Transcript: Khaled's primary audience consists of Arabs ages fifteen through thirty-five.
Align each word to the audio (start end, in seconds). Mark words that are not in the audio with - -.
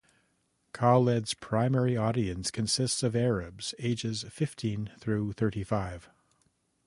Khaled's 0.73 1.35
primary 1.35 1.95
audience 1.95 2.49
consists 2.49 3.03
of 3.03 3.15
Arabs 3.15 3.75
ages 3.77 4.25
fifteen 4.29 4.89
through 4.99 5.33
thirty-five. 5.33 6.09